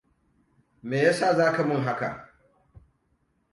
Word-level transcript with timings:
Me 0.87 0.97
yasa 1.03 1.35
za 1.35 1.53
ka 1.53 1.63
min 1.63 1.81
haka? 1.83 2.29